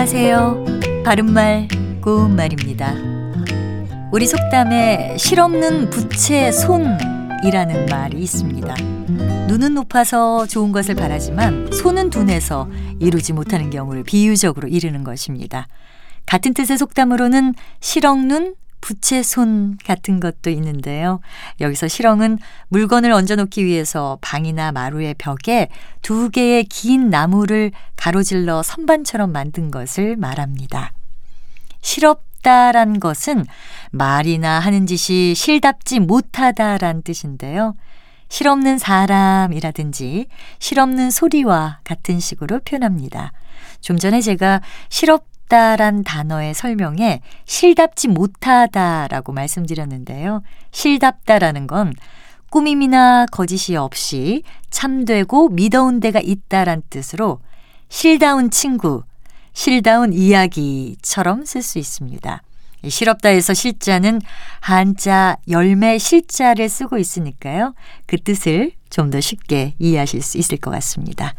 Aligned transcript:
안녕하세요. 0.00 0.64
바른말 1.04 1.68
고운말입니다. 2.00 2.94
우리 4.10 4.26
속담에 4.26 5.18
실없는 5.18 5.90
부채 5.90 6.50
손이라는 6.50 7.84
말이 7.84 8.18
있습니다. 8.22 8.74
눈은 9.46 9.74
높아서 9.74 10.46
좋은 10.46 10.72
것을 10.72 10.94
바라지만 10.94 11.70
손은 11.70 12.08
둔해서 12.08 12.66
이루지 12.98 13.34
못하는 13.34 13.68
경우를 13.68 14.02
비유적으로 14.02 14.68
이르는 14.68 15.04
것입니다. 15.04 15.68
같은 16.24 16.54
뜻의 16.54 16.78
속담으로는 16.78 17.52
실없는 17.80 18.54
부채손 18.80 19.78
같은 19.84 20.20
것도 20.20 20.50
있는데요. 20.50 21.20
여기서 21.60 21.88
실엉은 21.88 22.38
물건을 22.68 23.12
얹어놓기 23.12 23.64
위해서 23.64 24.18
방이나 24.20 24.72
마루의 24.72 25.14
벽에 25.18 25.68
두 26.02 26.30
개의 26.30 26.64
긴 26.64 27.10
나무를 27.10 27.72
가로질러 27.96 28.62
선반처럼 28.62 29.32
만든 29.32 29.70
것을 29.70 30.16
말합니다. 30.16 30.92
실없다란 31.82 33.00
것은 33.00 33.44
말이나 33.90 34.58
하는 34.58 34.86
짓이 34.86 35.34
실답지 35.34 36.00
못하다란 36.00 37.02
뜻인데요. 37.02 37.74
실없는 38.28 38.78
사람이라든지 38.78 40.28
실없는 40.60 41.10
소리와 41.10 41.80
같은 41.84 42.20
식으로 42.20 42.60
표현합니다. 42.60 43.32
좀 43.80 43.98
전에 43.98 44.20
제가 44.20 44.62
실없 44.88 45.29
실답다란 45.50 46.04
단어의 46.04 46.54
설명에 46.54 47.20
실답지 47.44 48.06
못하다라고 48.06 49.32
말씀드렸는데요. 49.32 50.42
실답다라는 50.70 51.66
건 51.66 51.92
꾸밈이나 52.50 53.26
거짓이 53.26 53.76
없이 53.76 54.44
참되고 54.70 55.48
믿어온 55.50 55.98
데가 55.98 56.20
있다란 56.20 56.82
뜻으로 56.88 57.40
실다운 57.88 58.50
친구, 58.50 59.02
실다운 59.52 60.12
이야기처럼 60.12 61.44
쓸 61.44 61.62
수 61.62 61.78
있습니다. 61.80 62.42
실없다에서 62.88 63.52
실자는 63.52 64.20
한자 64.60 65.36
열매 65.48 65.98
실자를 65.98 66.68
쓰고 66.68 66.96
있으니까요. 66.96 67.74
그 68.06 68.16
뜻을 68.16 68.72
좀 68.88 69.10
더 69.10 69.20
쉽게 69.20 69.74
이해하실 69.80 70.22
수 70.22 70.38
있을 70.38 70.58
것 70.58 70.70
같습니다. 70.70 71.34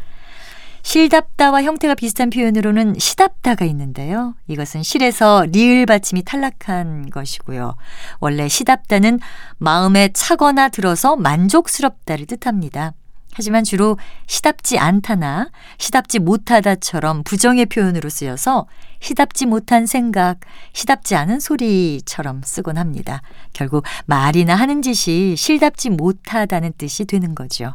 실답다와 0.82 1.62
형태가 1.62 1.94
비슷한 1.94 2.30
표현으로는 2.30 2.96
시답다가 2.98 3.64
있는데요. 3.66 4.34
이것은 4.48 4.82
실에서 4.82 5.46
리을 5.50 5.86
받침이 5.86 6.22
탈락한 6.22 7.10
것이고요. 7.10 7.76
원래 8.20 8.48
시답다는 8.48 9.20
마음에 9.58 10.10
차거나 10.12 10.68
들어서 10.68 11.16
만족스럽다를 11.16 12.26
뜻합니다. 12.26 12.92
하지만 13.34 13.64
주로 13.64 13.96
시답지 14.26 14.78
않다나 14.78 15.48
시답지 15.78 16.18
못하다처럼 16.18 17.22
부정의 17.22 17.64
표현으로 17.66 18.10
쓰여서 18.10 18.66
시답지 19.00 19.46
못한 19.46 19.86
생각, 19.86 20.40
시답지 20.74 21.16
않은 21.16 21.40
소리처럼 21.40 22.42
쓰곤 22.44 22.76
합니다. 22.76 23.22
결국 23.54 23.84
말이나 24.04 24.54
하는 24.54 24.82
짓이 24.82 25.34
실답지 25.36 25.88
못하다는 25.88 26.74
뜻이 26.76 27.06
되는 27.06 27.34
거죠. 27.34 27.74